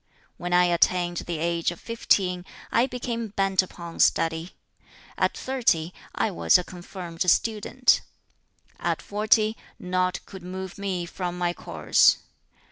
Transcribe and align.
"When 0.37 0.51
I 0.51 0.65
attained 0.65 1.17
the 1.17 1.37
age 1.37 1.69
of 1.69 1.79
fifteen, 1.79 2.43
I 2.71 2.87
became 2.87 3.27
bent 3.27 3.61
upon 3.61 3.99
study. 3.99 4.55
At 5.15 5.37
thirty, 5.37 5.93
I 6.15 6.31
was 6.31 6.57
a 6.57 6.63
confirmed 6.63 7.21
student. 7.29 8.01
At 8.79 8.99
forty, 8.99 9.55
nought 9.77 10.19
could 10.25 10.41
move 10.41 10.79
me 10.79 11.05
from 11.05 11.37
my 11.37 11.53
course. 11.53 12.17